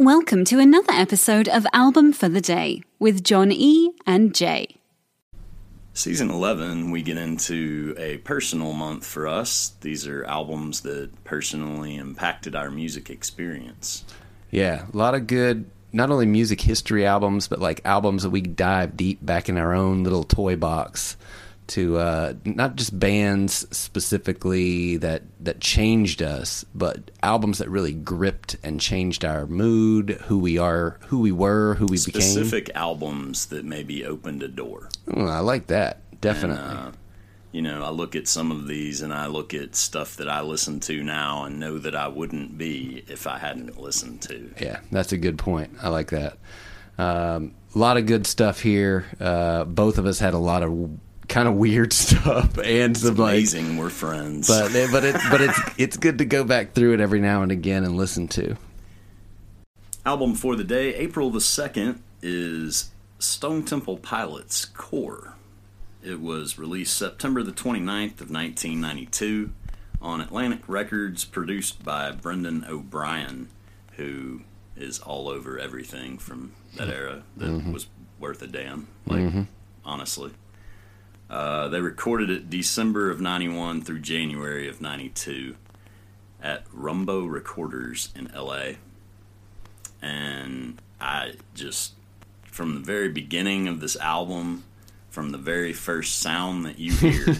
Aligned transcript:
Welcome 0.00 0.46
to 0.46 0.58
another 0.58 0.94
episode 0.94 1.46
of 1.46 1.66
Album 1.74 2.14
for 2.14 2.26
the 2.26 2.40
Day 2.40 2.82
with 2.98 3.22
John 3.22 3.52
E. 3.52 3.92
and 4.06 4.34
Jay. 4.34 4.76
Season 5.92 6.30
11, 6.30 6.90
we 6.90 7.02
get 7.02 7.18
into 7.18 7.94
a 7.98 8.16
personal 8.16 8.72
month 8.72 9.04
for 9.04 9.28
us. 9.28 9.74
These 9.82 10.06
are 10.06 10.24
albums 10.24 10.80
that 10.80 11.10
personally 11.24 11.96
impacted 11.96 12.56
our 12.56 12.70
music 12.70 13.10
experience. 13.10 14.06
Yeah, 14.50 14.86
a 14.90 14.96
lot 14.96 15.14
of 15.14 15.26
good, 15.26 15.70
not 15.92 16.10
only 16.10 16.24
music 16.24 16.62
history 16.62 17.04
albums, 17.04 17.46
but 17.46 17.58
like 17.58 17.82
albums 17.84 18.22
that 18.22 18.30
we 18.30 18.40
dive 18.40 18.96
deep 18.96 19.18
back 19.20 19.50
in 19.50 19.58
our 19.58 19.74
own 19.74 20.02
little 20.02 20.24
toy 20.24 20.56
box 20.56 21.18
to 21.70 21.98
uh, 21.98 22.34
not 22.44 22.76
just 22.76 22.98
bands 22.98 23.66
specifically 23.76 24.96
that 24.98 25.22
that 25.40 25.60
changed 25.60 26.22
us, 26.22 26.64
but 26.74 27.10
albums 27.22 27.58
that 27.58 27.68
really 27.68 27.92
gripped 27.92 28.56
and 28.62 28.80
changed 28.80 29.24
our 29.24 29.46
mood, 29.46 30.20
who 30.26 30.38
we 30.38 30.58
are, 30.58 30.98
who 31.06 31.20
we 31.20 31.32
were, 31.32 31.74
who 31.74 31.86
we 31.86 31.98
became. 32.04 32.22
Specific 32.22 32.70
albums 32.74 33.46
that 33.46 33.64
maybe 33.64 34.04
opened 34.04 34.42
a 34.42 34.48
door. 34.48 34.88
Oh, 35.14 35.26
I 35.26 35.38
like 35.40 35.68
that. 35.68 35.98
Definitely. 36.20 36.62
And, 36.62 36.78
uh, 36.78 36.92
you 37.52 37.62
know, 37.62 37.82
I 37.82 37.90
look 37.90 38.14
at 38.14 38.28
some 38.28 38.50
of 38.50 38.66
these 38.66 39.00
and 39.00 39.12
I 39.12 39.26
look 39.26 39.54
at 39.54 39.74
stuff 39.74 40.16
that 40.16 40.28
I 40.28 40.40
listen 40.42 40.80
to 40.80 41.02
now 41.02 41.44
and 41.44 41.58
know 41.58 41.78
that 41.78 41.96
I 41.96 42.08
wouldn't 42.08 42.58
be 42.58 43.04
if 43.08 43.26
I 43.26 43.38
hadn't 43.38 43.80
listened 43.80 44.22
to. 44.22 44.52
Yeah, 44.60 44.80
that's 44.92 45.12
a 45.12 45.16
good 45.16 45.38
point. 45.38 45.76
I 45.82 45.88
like 45.88 46.10
that. 46.10 46.36
Um, 46.98 47.54
a 47.74 47.78
lot 47.78 47.96
of 47.96 48.06
good 48.06 48.26
stuff 48.26 48.60
here. 48.60 49.06
Uh, 49.18 49.64
both 49.64 49.98
of 49.98 50.06
us 50.06 50.18
had 50.18 50.34
a 50.34 50.38
lot 50.38 50.62
of 50.62 50.98
kind 51.30 51.48
of 51.48 51.54
weird 51.54 51.92
stuff 51.94 52.58
and 52.58 52.90
It's 52.96 53.00
some 53.00 53.16
like 53.16 53.32
amazing 53.32 53.78
we're 53.78 53.88
friends. 53.88 54.48
but 54.48 54.74
eh, 54.74 54.88
but 54.92 55.04
it 55.04 55.16
but 55.30 55.40
it's 55.40 55.58
it's 55.78 55.96
good 55.96 56.18
to 56.18 56.26
go 56.26 56.44
back 56.44 56.74
through 56.74 56.92
it 56.92 57.00
every 57.00 57.20
now 57.20 57.42
and 57.42 57.50
again 57.50 57.84
and 57.84 57.96
listen 57.96 58.28
to. 58.28 58.56
Album 60.04 60.34
for 60.34 60.56
the 60.56 60.64
day, 60.64 60.94
April 60.94 61.30
the 61.30 61.40
2nd, 61.40 61.98
is 62.22 62.90
Stone 63.18 63.64
Temple 63.64 63.98
Pilots 63.98 64.64
Core. 64.64 65.34
It 66.02 66.20
was 66.20 66.58
released 66.58 66.96
September 66.96 67.42
the 67.42 67.52
29th 67.52 68.20
of 68.22 68.30
1992 68.30 69.52
on 70.00 70.22
Atlantic 70.22 70.60
Records, 70.66 71.26
produced 71.26 71.84
by 71.84 72.10
Brendan 72.12 72.64
O'Brien, 72.66 73.50
who 73.96 74.40
is 74.74 74.98
all 74.98 75.28
over 75.28 75.58
everything 75.58 76.16
from 76.16 76.54
that 76.76 76.88
era 76.88 77.22
that 77.36 77.50
mm-hmm. 77.50 77.72
was 77.72 77.86
worth 78.18 78.40
a 78.40 78.46
damn. 78.46 78.88
Like, 79.06 79.20
mm-hmm. 79.20 79.42
honestly. 79.84 80.32
Uh, 81.30 81.68
they 81.68 81.80
recorded 81.80 82.28
it 82.28 82.50
December 82.50 83.08
of 83.10 83.20
91 83.20 83.82
through 83.82 84.00
January 84.00 84.68
of 84.68 84.80
92 84.80 85.54
at 86.42 86.64
Rumbo 86.72 87.24
Recorders 87.24 88.12
in 88.16 88.30
LA 88.34 88.72
and 90.02 90.80
I 91.00 91.34
just 91.54 91.94
from 92.44 92.74
the 92.74 92.80
very 92.80 93.08
beginning 93.08 93.68
of 93.68 93.80
this 93.80 93.96
album, 93.96 94.64
from 95.08 95.30
the 95.30 95.38
very 95.38 95.72
first 95.72 96.18
sound 96.18 96.64
that 96.66 96.78
you 96.78 96.92
hear 96.94 97.36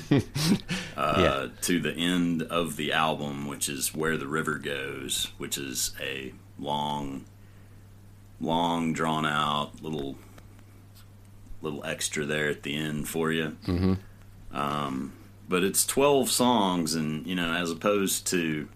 uh, 0.97 1.49
to 1.63 1.81
the 1.81 1.93
end 1.93 2.43
of 2.43 2.77
the 2.77 2.93
album, 2.93 3.47
which 3.47 3.69
is 3.69 3.95
where 3.95 4.17
the 4.17 4.27
river 4.27 4.59
goes, 4.59 5.33
which 5.39 5.59
is 5.59 5.93
a 6.01 6.33
long, 6.59 7.25
long 8.41 8.93
drawn 8.93 9.27
out 9.27 9.83
little 9.83 10.17
little 11.63 11.85
extra 11.85 12.25
there 12.25 12.49
at 12.49 12.63
the 12.63 12.75
end 12.77 13.09
for 13.09 13.31
you. 13.33 13.57
Mm-hmm. 13.67 13.95
Um, 14.57 15.13
but 15.49 15.63
it's 15.65 15.85
twelve 15.87 16.31
songs, 16.31 16.95
and 16.95 17.27
you 17.27 17.35
know, 17.35 17.53
as 17.53 17.71
opposed 17.71 18.27
to 18.29 18.69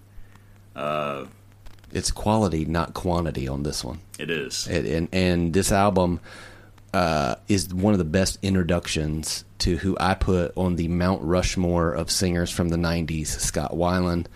It's 1.92 2.10
quality, 2.10 2.64
not 2.64 2.94
quantity 2.94 3.46
on 3.48 3.62
this 3.62 3.84
one. 3.84 4.00
it 4.18 4.30
is. 4.30 4.66
and 4.68 4.86
and, 4.86 5.08
and 5.12 5.52
this 5.52 5.70
album 5.72 6.20
uh, 6.92 7.36
is 7.48 7.72
one 7.72 7.92
of 7.94 7.98
the 7.98 8.04
best 8.04 8.38
introductions 8.42 9.44
to 9.58 9.76
who 9.76 9.96
I 10.00 10.14
put 10.14 10.52
on 10.56 10.76
the 10.76 10.88
Mount 10.88 11.22
Rushmore 11.22 11.92
of 11.92 12.10
singers 12.10 12.50
from 12.50 12.68
the 12.70 12.76
'90s. 12.76 13.26
Scott 13.28 13.72
Weiland. 13.72 14.26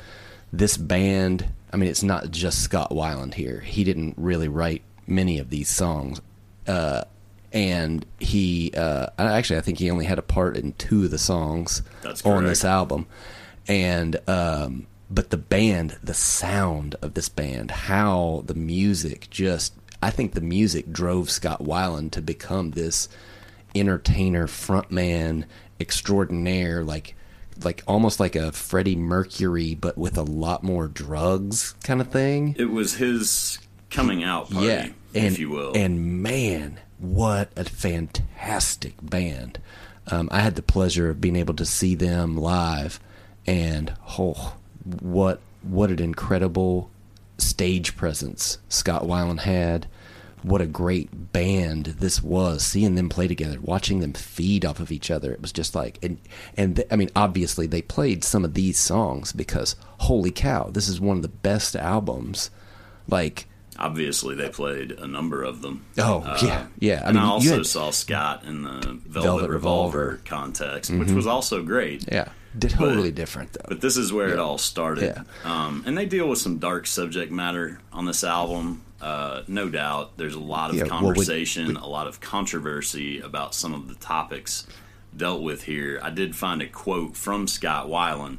This 0.50 0.76
band, 0.78 1.46
I 1.72 1.76
mean, 1.76 1.90
it's 1.90 2.02
not 2.02 2.30
just 2.30 2.62
Scott 2.62 2.90
Weiland 2.90 3.34
here. 3.34 3.60
He 3.60 3.84
didn't 3.84 4.14
really 4.16 4.48
write 4.48 4.80
many 5.06 5.38
of 5.38 5.50
these 5.50 5.68
songs, 5.68 6.22
uh, 6.66 7.04
and 7.52 8.04
he 8.18 8.72
uh, 8.76 9.06
actually 9.18 9.58
I 9.58 9.62
think 9.62 9.78
he 9.78 9.90
only 9.90 10.04
had 10.04 10.18
a 10.18 10.22
part 10.22 10.56
in 10.56 10.72
two 10.74 11.04
of 11.04 11.10
the 11.10 11.18
songs 11.18 11.82
on 12.24 12.44
this 12.44 12.64
album, 12.64 13.06
and 13.66 14.16
um, 14.28 14.86
but 15.10 15.30
the 15.30 15.36
band, 15.36 15.98
the 16.02 16.14
sound 16.14 16.96
of 17.02 17.14
this 17.14 17.28
band, 17.28 17.70
how 17.70 18.42
the 18.46 18.54
music 18.54 19.28
just, 19.30 19.74
I 20.02 20.10
think 20.10 20.34
the 20.34 20.40
music 20.40 20.92
drove 20.92 21.30
Scott 21.30 21.62
Weiland 21.62 22.10
to 22.12 22.22
become 22.22 22.72
this 22.72 23.08
entertainer, 23.74 24.46
frontman 24.46 25.44
extraordinaire, 25.80 26.84
like 26.84 27.14
like 27.64 27.82
almost 27.88 28.20
like 28.20 28.36
a 28.36 28.52
Freddie 28.52 28.96
Mercury, 28.96 29.74
but 29.74 29.98
with 29.98 30.16
a 30.16 30.22
lot 30.22 30.62
more 30.62 30.86
drugs 30.86 31.74
kind 31.82 32.00
of 32.00 32.08
thing. 32.08 32.54
It 32.56 32.70
was 32.70 32.94
his 32.94 33.58
coming 33.90 34.22
out 34.22 34.50
party, 34.50 34.66
yeah, 34.66 34.82
and, 35.14 35.26
if 35.32 35.38
you 35.38 35.50
will. 35.50 35.72
And 35.74 36.22
man, 36.22 36.78
what 36.98 37.50
a 37.56 37.64
fantastic 37.64 38.94
band! 39.02 39.58
Um, 40.10 40.28
I 40.32 40.40
had 40.40 40.54
the 40.54 40.62
pleasure 40.62 41.10
of 41.10 41.20
being 41.20 41.36
able 41.36 41.54
to 41.54 41.64
see 41.64 41.94
them 41.94 42.36
live, 42.36 42.98
and 43.46 43.92
oh, 44.18 44.56
what 45.00 45.40
what 45.62 45.90
an 45.90 46.00
incredible 46.00 46.90
stage 47.36 47.96
presence 47.96 48.58
Scott 48.68 49.02
Weiland 49.02 49.40
had. 49.40 49.86
What 50.42 50.60
a 50.60 50.66
great 50.66 51.32
band 51.32 51.86
this 51.98 52.22
was. 52.22 52.64
Seeing 52.64 52.94
them 52.94 53.08
play 53.08 53.26
together, 53.26 53.58
watching 53.60 53.98
them 53.98 54.12
feed 54.12 54.64
off 54.64 54.78
of 54.78 54.92
each 54.92 55.10
other, 55.10 55.32
it 55.32 55.42
was 55.42 55.52
just 55.52 55.74
like 55.74 55.98
and 56.02 56.18
and 56.56 56.76
th- 56.76 56.88
I 56.90 56.96
mean, 56.96 57.10
obviously 57.16 57.66
they 57.66 57.82
played 57.82 58.22
some 58.22 58.44
of 58.44 58.54
these 58.54 58.78
songs 58.78 59.32
because 59.32 59.74
holy 59.98 60.30
cow, 60.30 60.70
this 60.72 60.88
is 60.88 61.00
one 61.00 61.16
of 61.16 61.22
the 61.22 61.28
best 61.28 61.74
albums. 61.74 62.50
Like 63.08 63.47
Obviously, 63.78 64.34
they 64.34 64.48
played 64.48 64.92
a 64.92 65.06
number 65.06 65.44
of 65.44 65.62
them. 65.62 65.84
Oh, 65.98 66.22
yeah, 66.42 66.66
yeah. 66.80 67.02
I 67.04 67.08
and 67.08 67.14
mean, 67.16 67.24
I 67.24 67.26
you 67.26 67.32
also 67.32 67.56
had- 67.58 67.66
saw 67.66 67.90
Scott 67.90 68.42
in 68.44 68.62
the 68.64 68.70
Velvet, 68.70 69.02
Velvet 69.06 69.50
Revolver, 69.50 69.98
Revolver. 69.98 70.20
context, 70.24 70.90
which 70.90 71.10
was 71.12 71.26
also 71.28 71.62
great. 71.62 72.04
Yeah, 72.10 72.28
totally 72.60 73.12
different 73.12 73.52
though. 73.52 73.66
But 73.68 73.80
this 73.80 73.96
is 73.96 74.12
where 74.12 74.28
it 74.30 74.38
all 74.40 74.58
started. 74.58 75.14
Yeah. 75.16 75.22
Um, 75.44 75.84
and 75.86 75.96
they 75.96 76.06
deal 76.06 76.28
with 76.28 76.38
some 76.40 76.58
dark 76.58 76.86
subject 76.88 77.30
matter 77.30 77.80
on 77.92 78.04
this 78.04 78.24
album. 78.24 78.82
Uh, 79.00 79.42
no 79.46 79.68
doubt. 79.68 80.16
There's 80.16 80.34
a 80.34 80.40
lot 80.40 80.70
of 80.70 80.76
Yeah, 80.76 80.84
well, 80.86 81.00
we- 81.00 81.06
conversation, 81.06 81.76
a 81.76 81.86
lot 81.86 82.08
of 82.08 82.20
controversy 82.20 83.20
about 83.20 83.54
some 83.54 83.74
of 83.74 83.86
the 83.86 83.94
topics 83.94 84.66
dealt 85.16 85.40
with 85.40 85.62
here. 85.64 86.00
I 86.02 86.10
did 86.10 86.34
find 86.34 86.60
a 86.62 86.66
quote 86.66 87.16
from 87.16 87.46
Scott 87.46 87.86
Weiland 87.86 88.38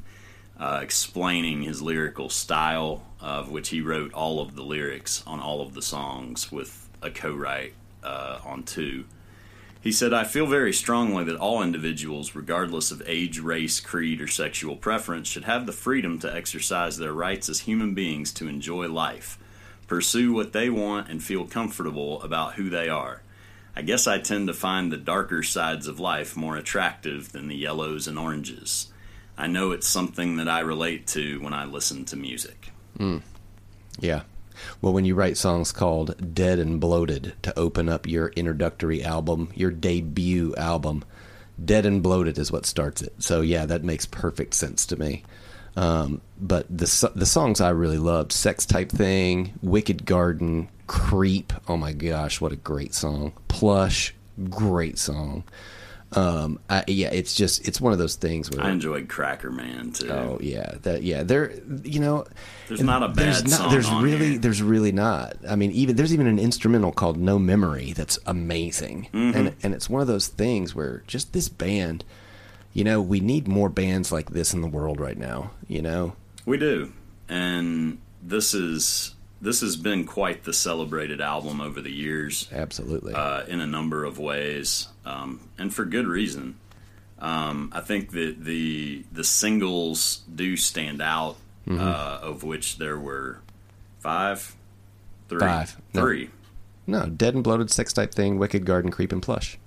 uh, 0.60 0.80
explaining 0.82 1.64
his 1.64 1.82
lyrical 1.82 2.30
style, 2.30 3.04
of 3.22 3.50
which 3.50 3.70
he 3.70 3.82
wrote 3.82 4.14
all 4.14 4.42
of 4.42 4.56
the 4.56 4.64
lyrics 4.64 5.24
on 5.26 5.40
all 5.40 5.62
of 5.62 5.74
the 5.74 5.82
songs 5.82 6.52
with 6.52 6.90
a 7.02 7.10
co 7.10 7.34
write 7.34 7.74
uh, 8.04 8.40
on 8.44 8.64
two. 8.64 9.06
He 9.82 9.94
said, 9.94 10.14
I 10.14 10.26
feel 10.26 10.46
very 10.46 10.74
strongly 10.74 11.24
that 11.24 11.38
all 11.38 11.64
individuals, 11.64 12.36
regardless 12.36 12.92
of 12.92 13.02
age, 13.06 13.40
race, 13.40 13.80
creed, 13.80 14.20
or 14.20 14.28
sexual 14.28 14.76
preference, 14.76 15.30
should 15.30 15.46
have 15.46 15.66
the 15.66 15.72
freedom 15.72 16.20
to 16.20 16.36
exercise 16.36 16.98
their 16.98 17.14
rights 17.14 17.48
as 17.48 17.62
human 17.62 17.94
beings 17.94 18.34
to 18.34 18.50
enjoy 18.50 18.90
life, 18.90 19.40
pursue 19.88 20.34
what 20.34 20.52
they 20.52 20.70
want, 20.70 21.08
and 21.08 21.24
feel 21.24 21.46
comfortable 21.46 22.22
about 22.22 22.56
who 22.56 22.70
they 22.70 22.90
are. 22.90 23.22
I 23.74 23.82
guess 23.82 24.06
I 24.06 24.20
tend 24.20 24.48
to 24.50 24.54
find 24.54 24.92
the 24.92 24.98
darker 24.98 25.44
sides 25.44 25.88
of 25.88 25.98
life 25.98 26.36
more 26.36 26.58
attractive 26.58 27.32
than 27.32 27.48
the 27.48 27.56
yellows 27.56 28.06
and 28.06 28.20
oranges. 28.20 28.92
I 29.40 29.48
know 29.48 29.72
it's 29.72 29.88
something 29.88 30.36
that 30.36 30.50
I 30.50 30.60
relate 30.60 31.08
to 31.08 31.42
when 31.42 31.54
I 31.54 31.64
listen 31.64 32.04
to 32.06 32.18
music. 32.18 32.72
Yeah. 34.00 34.24
Well, 34.82 34.92
when 34.92 35.06
you 35.06 35.16
write 35.16 35.38
songs 35.38 35.72
called 35.72 36.34
Dead 36.36 36.60
and 36.60 36.82
Bloated 36.82 37.34
to 37.44 37.58
open 37.58 37.88
up 37.88 38.06
your 38.06 38.28
introductory 38.36 39.02
album, 39.02 39.50
your 39.56 39.72
debut 39.72 40.54
album, 40.58 41.06
Dead 41.64 41.86
and 41.86 42.04
Bloated 42.04 42.38
is 42.38 42.52
what 42.52 42.66
starts 42.66 43.02
it. 43.02 43.14
So, 43.20 43.40
yeah, 43.40 43.66
that 43.66 43.84
makes 43.84 44.06
perfect 44.06 44.56
sense 44.56 44.86
to 44.88 45.00
me. 45.00 45.24
Um, 45.78 46.20
but 46.38 46.66
the, 46.70 47.12
the 47.16 47.26
songs 47.26 47.62
I 47.62 47.70
really 47.70 47.98
loved 47.98 48.34
Sex 48.34 48.66
Type 48.66 48.90
Thing, 48.90 49.54
Wicked 49.62 50.06
Garden, 50.06 50.68
Creep, 50.88 51.54
oh 51.70 51.78
my 51.78 51.94
gosh, 51.94 52.42
what 52.42 52.52
a 52.52 52.58
great 52.58 52.94
song. 52.94 53.32
Plush, 53.48 54.14
great 54.50 54.98
song. 54.98 55.46
Um, 56.14 56.60
I, 56.70 56.84
yeah, 56.88 57.10
it's 57.12 57.36
just 57.36 57.68
it's 57.68 57.80
one 57.80 57.94
of 57.94 58.00
those 58.00 58.16
things 58.16 58.50
where 58.50 58.66
I 58.66 58.72
enjoyed 58.72 59.08
Cracker 59.10 59.52
Man 59.52 59.92
too. 59.92 60.10
Oh 60.10 60.40
yeah, 60.42 60.74
that 60.82 61.04
yeah. 61.04 61.22
There, 61.22 61.54
you 61.84 62.00
know, 62.00 62.26
There's 62.68 62.82
not 62.82 63.04
a 63.04 63.10
bad 63.10 63.18
there's 63.18 63.44
not, 63.44 63.52
song 63.52 63.72
There's 63.72 63.92
really, 63.92 64.30
here. 64.32 64.40
there's 64.40 64.62
really 64.64 64.92
not. 64.92 65.36
I 65.48 65.56
mean, 65.56 65.70
even 65.72 65.96
there's 65.98 66.12
even 66.12 66.26
an 66.26 66.40
instrumental 66.40 66.92
called 66.92 67.18
"No 67.18 67.38
Memory" 67.38 67.94
that's 67.94 68.18
amazing, 68.26 69.08
Mm-hmm. 69.14 69.38
and 69.38 69.56
and 69.62 69.74
it's 69.76 69.88
one 69.88 70.02
of 70.02 70.08
those 70.08 70.28
things 70.28 70.74
where 70.74 71.04
just 71.06 71.34
this 71.34 71.48
band, 71.48 72.04
you 72.74 72.84
know, 72.84 73.02
we 73.04 73.20
need 73.20 73.48
more 73.48 73.70
bands 73.70 74.12
like 74.12 74.32
this 74.32 74.52
in 74.52 74.62
the 74.62 74.68
world 74.68 75.00
right 75.00 75.18
now. 75.18 75.52
You 75.68 75.84
know, 75.84 76.14
We 76.46 76.58
do, 76.58 76.92
and 77.28 78.00
this 78.24 78.56
is 78.56 79.14
this 79.42 79.62
has 79.62 79.76
been 79.76 80.06
quite 80.06 80.44
the 80.44 80.54
celebrated 80.54 81.22
album 81.22 81.62
over 81.62 81.82
the 81.82 81.92
years. 81.92 82.48
absolutely. 82.52 83.14
uh, 83.14 83.44
in 83.46 83.60
a 83.60 83.68
number 83.68 84.04
of 84.06 84.20
ways, 84.20 84.88
um, 85.06 85.40
and 85.58 85.74
for 85.74 85.86
good 85.86 86.08
reason. 86.08 86.56
Um, 87.20 87.72
I 87.76 87.82
think 87.82 88.12
that 88.12 88.44
the 88.46 89.04
the 89.12 89.24
singles 89.26 90.22
do 90.34 90.56
stand 90.58 91.02
out, 91.02 91.36
Mm-hmm. 91.68 91.80
uh, 91.82 92.20
of 92.28 92.42
which 92.44 92.78
there 92.78 92.98
were 92.98 93.42
five, 94.00 94.56
three, 95.28 95.40
Five. 95.40 95.78
No. 95.94 96.02
three. 96.02 96.30
no, 96.88 97.06
dead 97.06 97.36
and 97.36 97.44
bloated, 97.44 97.70
sex 97.70 97.94
type 97.94 98.12
thing, 98.14 98.40
wicked 98.40 98.66
garden, 98.66 98.90
creep 98.90 99.12
and 99.12 99.22
plush. 99.22 99.60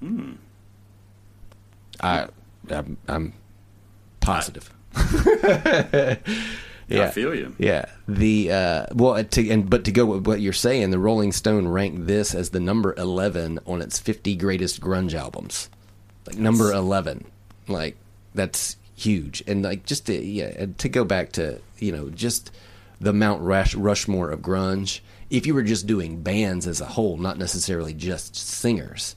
Hmm. 0.00 0.32
I, 2.00 2.28
I'm, 2.70 2.96
I'm 3.08 3.32
positive. 4.20 4.72
I 4.94 6.18
feel 7.10 7.34
you. 7.34 7.54
Yeah. 7.58 7.86
The 8.08 8.52
uh, 8.52 8.86
well, 8.92 9.22
to, 9.22 9.50
and 9.50 9.68
but 9.68 9.84
to 9.84 9.92
go 9.92 10.06
with 10.06 10.26
what 10.26 10.40
you're 10.40 10.52
saying, 10.52 10.90
the 10.90 10.98
Rolling 10.98 11.32
Stone 11.32 11.68
ranked 11.68 12.06
this 12.06 12.34
as 12.34 12.50
the 12.50 12.60
number 12.60 12.94
11 12.96 13.60
on 13.66 13.80
its 13.80 13.98
50 13.98 14.36
greatest 14.36 14.80
grunge 14.80 15.14
albums. 15.14 15.68
Like 16.26 16.38
number 16.38 16.72
11. 16.72 17.26
Like 17.68 17.96
that's 18.34 18.76
huge. 18.94 19.42
And 19.46 19.62
like 19.62 19.84
just 19.84 20.06
to 20.06 20.14
yeah, 20.14 20.66
to 20.78 20.88
go 20.88 21.04
back 21.04 21.32
to, 21.32 21.60
you 21.78 21.92
know, 21.92 22.10
just 22.10 22.50
the 23.00 23.12
Mount 23.12 23.42
Rush, 23.42 23.74
Rushmore 23.74 24.30
of 24.30 24.40
grunge. 24.40 25.00
If 25.30 25.46
you 25.46 25.54
were 25.54 25.62
just 25.62 25.86
doing 25.86 26.22
bands 26.22 26.66
as 26.66 26.80
a 26.80 26.86
whole, 26.86 27.16
not 27.16 27.38
necessarily 27.38 27.94
just 27.94 28.36
singers, 28.36 29.16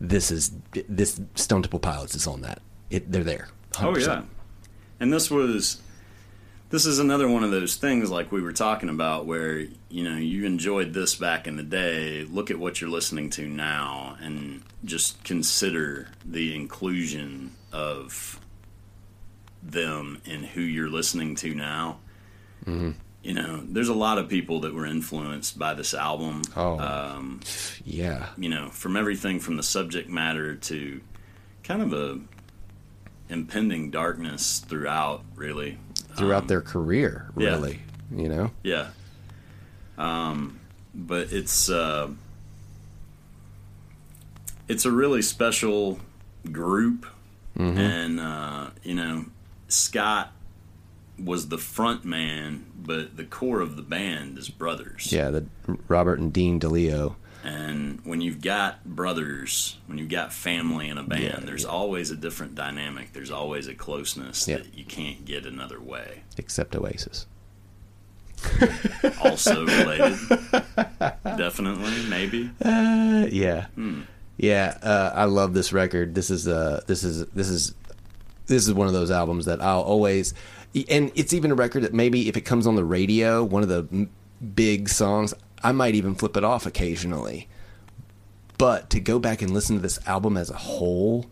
this 0.00 0.30
is 0.30 0.52
this 0.88 1.20
Stone 1.34 1.62
Temple 1.62 1.80
Pilots 1.80 2.14
is 2.14 2.26
on 2.26 2.42
that. 2.42 2.60
It, 2.90 3.10
they're 3.10 3.24
there. 3.24 3.48
Oh 3.80 3.92
100%. 3.92 4.06
yeah, 4.06 4.22
and 5.00 5.12
this 5.12 5.30
was 5.30 5.80
this 6.70 6.84
is 6.86 6.98
another 6.98 7.28
one 7.28 7.44
of 7.44 7.50
those 7.50 7.76
things 7.76 8.10
like 8.10 8.32
we 8.32 8.42
were 8.42 8.52
talking 8.52 8.88
about 8.88 9.26
where 9.26 9.60
you 9.88 10.04
know 10.04 10.16
you 10.16 10.44
enjoyed 10.44 10.92
this 10.92 11.14
back 11.14 11.46
in 11.46 11.56
the 11.56 11.62
day. 11.62 12.24
Look 12.24 12.50
at 12.50 12.58
what 12.58 12.80
you're 12.80 12.90
listening 12.90 13.30
to 13.30 13.46
now, 13.46 14.16
and 14.20 14.62
just 14.84 15.22
consider 15.24 16.08
the 16.24 16.54
inclusion 16.54 17.52
of 17.72 18.40
them 19.62 20.20
in 20.24 20.42
who 20.44 20.60
you're 20.60 20.90
listening 20.90 21.34
to 21.36 21.54
now. 21.54 21.98
Mm-hmm. 22.64 22.92
You 23.22 23.34
know, 23.34 23.60
there's 23.66 23.88
a 23.88 23.94
lot 23.94 24.18
of 24.18 24.28
people 24.28 24.60
that 24.60 24.72
were 24.72 24.86
influenced 24.86 25.58
by 25.58 25.74
this 25.74 25.94
album. 25.94 26.42
Oh. 26.56 26.78
Um, 26.78 27.40
Yeah. 27.84 28.28
you 28.36 28.48
know, 28.48 28.68
from 28.70 28.96
everything 28.96 29.40
from 29.40 29.56
the 29.56 29.64
subject 29.64 30.08
matter 30.08 30.54
to 30.54 31.00
kind 31.64 31.82
of 31.82 31.92
a 31.92 32.20
impending 33.28 33.90
darkness 33.90 34.60
throughout, 34.60 35.24
really. 35.34 35.78
Throughout 36.16 36.48
their 36.48 36.60
career, 36.60 37.30
yeah. 37.36 37.50
really. 37.50 37.80
You 38.14 38.28
know? 38.28 38.50
Yeah. 38.62 38.88
Um, 39.98 40.60
but 40.94 41.32
it's 41.32 41.70
uh, 41.70 42.08
it's 44.68 44.84
a 44.84 44.90
really 44.90 45.22
special 45.22 45.98
group, 46.50 47.06
and 47.56 48.20
uh, 48.20 48.70
you 48.82 48.94
know, 48.94 49.26
Scott 49.68 50.32
was 51.22 51.48
the 51.48 51.58
front 51.58 52.04
man, 52.04 52.66
but 52.76 53.16
the 53.16 53.24
core 53.24 53.60
of 53.60 53.76
the 53.76 53.82
band 53.82 54.38
is 54.38 54.48
brothers. 54.48 55.12
Yeah, 55.12 55.30
the 55.30 55.46
Robert 55.88 56.18
and 56.18 56.32
Dean 56.32 56.60
DeLeo. 56.60 57.16
And 57.46 58.00
when 58.04 58.20
you've 58.20 58.40
got 58.40 58.84
brothers, 58.84 59.76
when 59.86 59.98
you've 59.98 60.08
got 60.08 60.32
family 60.32 60.88
in 60.88 60.98
a 60.98 61.04
band, 61.04 61.22
Yeah, 61.22 61.38
there's 61.40 61.64
always 61.64 62.10
a 62.10 62.16
different 62.16 62.56
dynamic. 62.56 63.12
There's 63.12 63.30
always 63.30 63.68
a 63.68 63.74
closeness 63.74 64.48
Yeah. 64.48 64.56
that 64.58 64.76
you 64.76 64.84
can't 64.84 65.24
get 65.24 65.46
another 65.46 65.80
way. 65.80 66.22
except 66.36 66.74
Oasis. 66.74 67.26
Also 69.22 69.64
related, 69.64 70.18
definitely, 71.24 72.04
maybe. 72.08 72.50
Uh, 72.64 73.26
yeah, 73.30 73.66
yeah. 74.36 74.78
Uh, 74.82 75.12
I 75.14 75.24
love 75.24 75.54
this 75.54 75.72
record. 75.72 76.14
This 76.14 76.30
is 76.30 76.46
uh, 76.46 76.82
this 76.86 77.02
is 77.02 77.26
this 77.28 77.48
is 77.48 77.74
this 78.46 78.66
is 78.66 78.72
one 78.74 78.86
of 78.86 78.92
those 78.92 79.10
albums 79.10 79.46
that 79.46 79.60
I'll 79.62 79.80
always, 79.82 80.34
and 80.88 81.10
it's 81.14 81.32
even 81.32 81.50
a 81.50 81.54
record 81.54 81.82
that 81.82 81.94
maybe 81.94 82.28
if 82.28 82.36
it 82.36 82.42
comes 82.42 82.66
on 82.66 82.76
the 82.76 82.84
radio, 82.84 83.42
one 83.42 83.62
of 83.62 83.68
the 83.68 84.08
big 84.54 84.88
songs, 84.88 85.32
I 85.66 85.72
might 85.72 85.96
even 85.96 86.14
flip 86.14 86.36
it 86.36 86.44
off 86.44 86.64
occasionally. 86.64 87.48
But 88.56 88.88
to 88.90 89.00
go 89.00 89.18
back 89.18 89.42
and 89.42 89.50
listen 89.50 89.74
to 89.74 89.82
this 89.82 89.98
album 90.06 90.36
as 90.36 90.48
a 90.48 90.56
whole, 90.56 91.26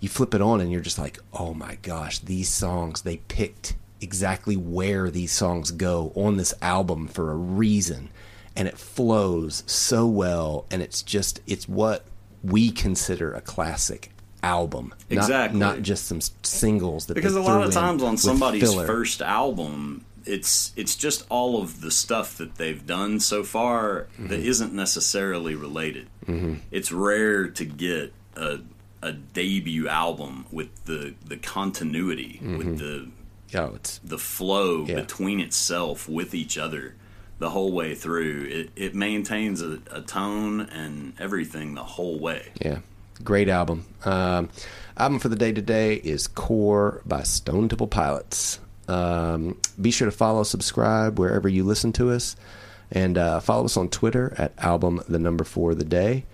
you 0.00 0.08
flip 0.08 0.32
it 0.32 0.40
on 0.40 0.62
and 0.62 0.72
you're 0.72 0.80
just 0.80 0.98
like, 0.98 1.18
oh 1.34 1.52
my 1.52 1.76
gosh, 1.82 2.18
these 2.18 2.48
songs, 2.48 3.02
they 3.02 3.18
picked 3.18 3.76
exactly 4.00 4.56
where 4.56 5.10
these 5.10 5.32
songs 5.32 5.70
go 5.70 6.12
on 6.14 6.38
this 6.38 6.54
album 6.62 7.08
for 7.08 7.30
a 7.30 7.34
reason. 7.34 8.08
And 8.56 8.66
it 8.66 8.78
flows 8.78 9.64
so 9.66 10.06
well. 10.06 10.64
And 10.70 10.80
it's 10.80 11.02
just, 11.02 11.42
it's 11.46 11.68
what 11.68 12.06
we 12.42 12.70
consider 12.70 13.34
a 13.34 13.42
classic 13.42 14.12
album. 14.42 14.94
Exactly. 15.10 15.60
Not, 15.60 15.82
just 15.82 16.06
some 16.06 16.22
singles 16.42 17.04
that 17.06 17.14
Because 17.14 17.34
they 17.34 17.40
a 17.40 17.42
lot 17.42 17.66
of 17.66 17.74
times 17.74 18.02
on 18.02 18.16
somebody's 18.16 18.62
filler. 18.62 18.86
first 18.86 19.20
album, 19.20 20.06
it's 20.26 20.72
it's 20.76 20.96
just 20.96 21.24
all 21.28 21.60
of 21.62 21.80
the 21.80 21.90
stuff 21.90 22.36
that 22.38 22.54
they've 22.56 22.84
done 22.86 23.20
so 23.20 23.42
far 23.44 24.06
that 24.18 24.38
Mm-hmm. 24.40 24.48
isn't 24.48 24.72
necessarily 24.72 25.54
related. 25.54 26.06
It's 26.70 26.90
rare 26.92 27.48
to 27.48 27.64
get 27.64 28.12
a 28.36 28.60
a 29.02 29.12
debut 29.12 29.86
album 29.88 30.46
with 30.50 30.68
the 30.86 31.14
the 31.26 31.36
continuity 31.36 32.40
with 32.42 32.78
the 32.78 33.08
Oh, 33.56 33.74
it's 33.76 33.98
the 33.98 34.18
flow 34.18 34.84
Yeah. 34.84 34.96
between 35.02 35.38
itself 35.40 36.08
with 36.08 36.34
each 36.34 36.58
other 36.58 36.94
the 37.38 37.50
whole 37.50 37.70
way 37.72 37.94
through. 37.94 38.46
It 38.50 38.70
it 38.74 38.94
maintains 38.94 39.60
a, 39.62 39.78
a 39.90 40.00
tone 40.00 40.62
and 40.62 41.12
everything 41.20 41.74
the 41.74 41.84
whole 41.84 42.18
way. 42.18 42.48
Yeah, 42.60 42.78
great 43.22 43.48
album. 43.48 43.84
Um, 44.04 44.48
album 44.96 45.18
for 45.20 45.28
the 45.28 45.36
day 45.36 45.52
today 45.52 45.96
is 45.96 46.26
Core 46.26 47.02
by 47.04 47.22
Stone 47.22 47.68
Temple 47.68 47.86
Pilots. 47.88 48.58
Um, 48.88 49.60
be 49.80 49.90
sure 49.90 50.06
to 50.06 50.12
follow, 50.12 50.42
subscribe 50.42 51.18
wherever 51.18 51.48
you 51.48 51.64
listen 51.64 51.92
to 51.94 52.10
us, 52.10 52.36
and 52.90 53.16
uh, 53.16 53.40
follow 53.40 53.64
us 53.64 53.76
on 53.76 53.88
Twitter 53.88 54.34
at 54.38 54.52
album 54.58 55.02
the 55.08 55.18
number 55.18 55.44
four 55.44 55.74
the 55.74 55.84
day. 55.84 56.24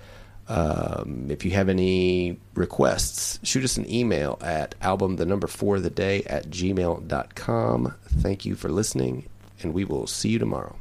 Um, 0.48 1.28
if 1.30 1.44
you 1.44 1.52
have 1.52 1.68
any 1.68 2.38
requests, 2.54 3.38
shoot 3.44 3.62
us 3.62 3.76
an 3.76 3.88
email 3.88 4.36
at 4.42 4.74
album 4.82 5.14
the 5.14 5.24
number 5.24 5.46
four 5.46 5.78
the 5.78 5.90
day 5.90 6.24
at 6.24 6.50
gmail.com. 6.50 7.94
Thank 8.04 8.44
you 8.44 8.56
for 8.56 8.68
listening, 8.68 9.28
and 9.62 9.72
we 9.72 9.84
will 9.84 10.08
see 10.08 10.30
you 10.30 10.40
tomorrow. 10.40 10.76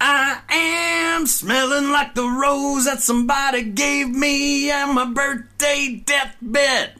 I 0.00 0.40
am 0.50 1.26
smelling 1.26 1.90
like 1.90 2.14
the 2.14 2.28
rose 2.28 2.84
that 2.84 3.00
somebody 3.00 3.62
gave 3.62 4.08
me 4.10 4.70
on 4.70 4.94
my 4.94 5.06
birthday 5.06 6.02
deathbed. 6.04 6.97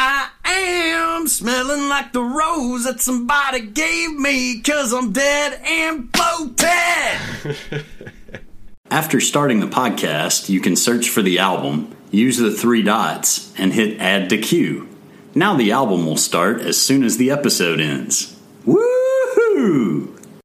I 0.00 0.30
am 0.44 1.26
smelling 1.26 1.88
like 1.88 2.12
the 2.12 2.22
rose 2.22 2.84
that 2.84 3.00
somebody 3.00 3.62
gave 3.62 4.12
me 4.12 4.60
cause 4.60 4.92
I'm 4.92 5.10
dead 5.10 5.60
and 5.64 6.12
bloated. 6.12 7.84
After 8.92 9.20
starting 9.20 9.58
the 9.58 9.66
podcast, 9.66 10.48
you 10.48 10.60
can 10.60 10.76
search 10.76 11.08
for 11.08 11.20
the 11.20 11.40
album, 11.40 11.96
use 12.12 12.36
the 12.36 12.52
three 12.52 12.84
dots, 12.84 13.52
and 13.58 13.72
hit 13.72 13.98
add 13.98 14.30
to 14.30 14.38
queue. 14.38 14.88
Now 15.34 15.56
the 15.56 15.72
album 15.72 16.06
will 16.06 16.16
start 16.16 16.60
as 16.60 16.80
soon 16.80 17.02
as 17.02 17.16
the 17.16 17.32
episode 17.32 17.80
ends. 17.80 18.40
Woohoo! 18.64 20.17